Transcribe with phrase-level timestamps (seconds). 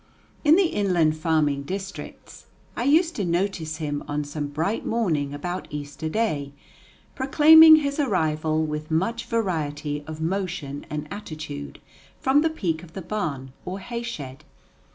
[0.43, 5.67] In the inland farming districts, I used to notice him, on some bright morning about
[5.69, 6.53] Easter Day,
[7.13, 11.79] proclaiming his arrival, with much variety of motion and attitude,
[12.19, 14.43] from the peak of the barn or hay shed.